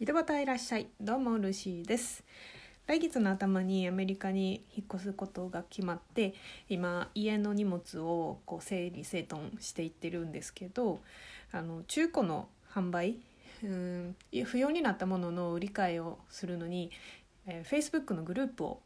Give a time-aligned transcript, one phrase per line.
[0.00, 0.86] 井戸端いらっしゃい。
[1.00, 2.22] どうもルシーです。
[2.86, 6.34] 来月の頭にアメリカに引っ越すことが決まって
[6.68, 11.00] 今家の荷物をこう整理整頓していってるんですけど
[11.50, 13.16] あの中古の販売
[13.64, 16.92] うん不要になったものの売り買いをするのに、
[17.48, 18.80] えー、Facebook のグループを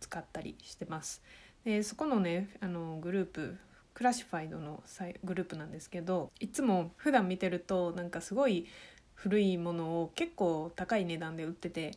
[0.00, 1.22] 使ったりしてます。
[1.64, 3.56] でそこのねあのグループ
[3.94, 4.82] クラシファイドの
[5.22, 8.66] グループなんですけどいつも普段見てるとなんかすごい
[9.14, 11.92] 古いものを結構高い値段で売ってて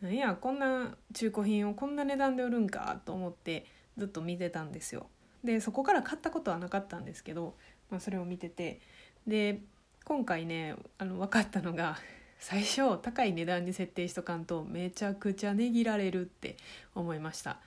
[0.00, 3.66] なんやこんな中古品をこんな値段で売るんかと思って
[3.98, 5.08] ずっと見てたんですよ。
[5.44, 7.54] でそこから買ったことはなかったんですけど、
[7.90, 8.80] まあ、それを見てて
[9.26, 9.60] で
[10.04, 11.98] 今回ねあの分かったのが
[12.38, 16.56] 最初高い値段に設定しとかんとめちゃくちゃ値切られるって
[16.94, 17.58] 思いました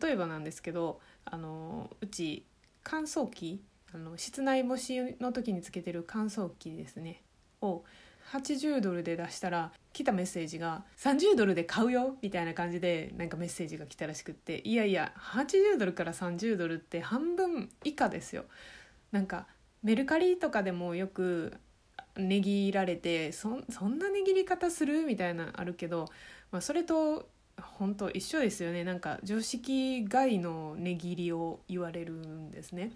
[0.00, 2.44] 例えばなんですけどあのうち
[2.84, 3.62] 乾燥機
[3.94, 7.22] あの室内干しの時につけてる乾燥機ですね
[7.60, 7.84] を
[8.32, 18.46] 80ドルで出したら来たメッセージが「30ドルで買うよ」みたいな感じでなんかメッセージが来たらしくっていやいや80ドルから30ドルって半分以下ですよ。
[19.10, 19.46] なんか
[19.82, 21.58] メルカリとかでもよく
[22.16, 23.64] 値切られてそん
[23.98, 25.02] な値切り方する？
[25.04, 26.08] みたいなあるけど、
[26.50, 27.28] まあ、それと
[27.60, 32.92] 本当一緒ですよねなんか常識外の値切りを言われるんですね。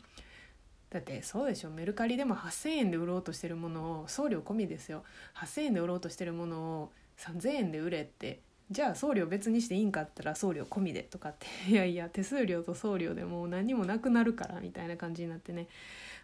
[0.91, 1.71] だってそうでしょ。
[1.71, 5.03] メルカリでも8,000円で売ろうとしてるものを送料込みですよ。
[5.35, 8.41] 8,000円で売ろうとしてるものを3,000円で売れって。
[8.71, 11.47] じゃあ送料別にしていいんかったら送料込みでとかって。
[11.71, 15.69] いやいや手数料と送料でもう何もなくなるからみたいな感じになってね。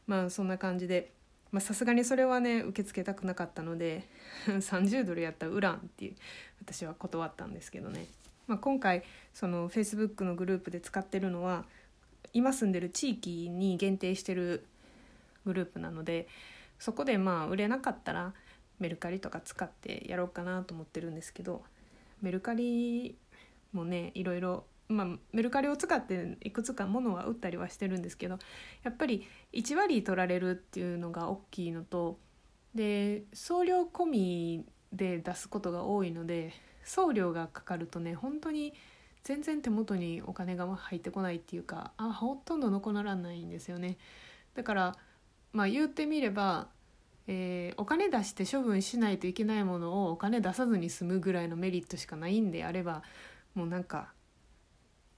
[0.07, 1.13] まあそんな感じで。
[1.61, 4.09] さすがにそれはね受け付けたくなかったので
[4.49, 6.15] 30ドルやったら売らんっていう
[6.63, 8.07] 私は断ったんですけどね、
[8.47, 9.03] まあ、今回
[9.35, 11.67] その Facebook のグループで使ってるのは
[12.33, 14.67] 今住んでる地域に限定してる
[15.45, 16.29] グループなので
[16.79, 18.33] そこでまあ売れなかったら
[18.79, 21.63] メルカリとか使ってやろうかなと思ってるんですけど
[22.21, 23.17] メルカリ
[23.73, 28.39] もねいろいろ、まあ、メルカリを使っていくつか物は売ったりはしてるんですけど
[28.83, 32.19] やっぱり1割取られるっていうのが大きいのと
[32.75, 36.53] で送料込みで出すことが多いので
[36.85, 38.75] 送料がかかるとね本当に
[39.25, 43.97] 全然手元にお金が入ってこないっていうかあほとんど残らないんですよね
[44.55, 44.97] だから
[45.53, 46.69] まあ言ってみれば、
[47.27, 53.03] えー、お金出して処分しないといけないものをお金出さずに済むぐらいのメリットしかないんであれば
[53.55, 54.13] もうなんか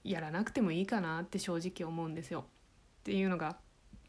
[0.03, 2.45] やらなくてもいいかなって正直思うんですよ。
[3.01, 3.57] っていうのが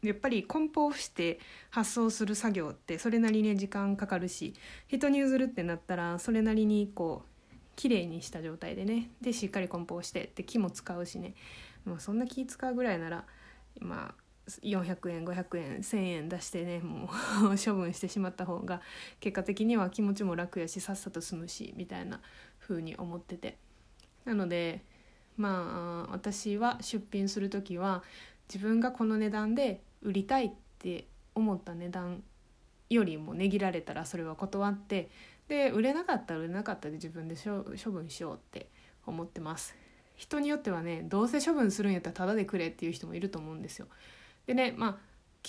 [0.03, 4.53] やっぱり梱包して発送する作業ってそれなりに時間かかるし
[4.87, 7.36] 人に譲るってなったらそれなりにこう
[7.77, 9.11] 綺麗にした状態でね。
[9.21, 11.35] でしっかり梱包してで木も使うしね。
[11.85, 13.23] もうそんな気使うぐらいなら
[13.79, 17.09] まあ400円500円1,000円出してねもう
[17.63, 18.81] 処分してしまった方が
[19.19, 22.19] 結果的には気持ちも楽やしさっさと済むしみたいな
[22.59, 23.57] 風に思ってて。
[24.25, 24.83] なので
[25.37, 28.03] まあ私は出品する時は
[28.53, 32.23] 自分がこの値段で売りたいって思った値段
[32.89, 35.09] よりも値切られたらそれは断って
[35.47, 38.67] で売れなかったら売れなかったで自分で処分しようって
[39.05, 39.75] 思ってます。
[40.15, 43.87] 人によってはねどうせ処分するんやったらタダでくれっていう人もいると思うんですよ。
[44.45, 44.97] でねまあ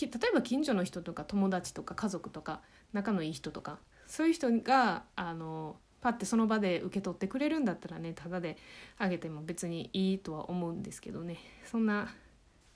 [0.01, 2.61] 例えば近所の人とか友達とか家族とか
[2.93, 8.57] 仲のいい人とかそういう人があのパッてその場で受け取ってくれるんだったらねタダで
[8.99, 11.39] あげても別にいいとは思うんですけどね。
[11.65, 12.15] そんな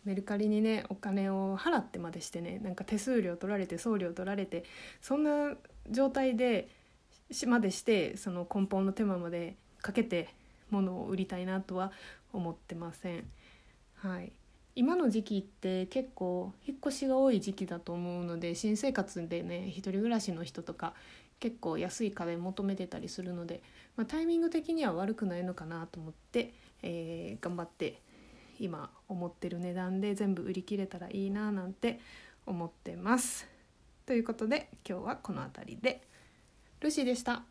[0.05, 4.65] メルカリにねお金を払ってまでしてねなんか手数料取られて送料取られて
[5.01, 5.55] そんな
[5.91, 6.69] 状態で
[7.47, 10.29] までしてその梱包の手間までかけて
[10.71, 11.93] 物を売りたいなとは
[12.33, 13.25] 思ってません。
[13.97, 14.33] はい
[14.75, 20.95] 今の時期って結構引っ越しが多い時期だと思うので新生活でね一人暮らしの人とか
[21.41, 23.61] 結構安い家電求めてたりするので、
[23.97, 28.01] まあ、タイミング的には悪くないのかなと思って、えー、頑張って
[28.63, 31.99] 今思ってる値段で全部売り切れたらいいななんて
[32.47, 33.49] 思ってます。
[34.07, 36.01] ということで今日はこの辺りで。
[36.81, 37.43] ルシーでした。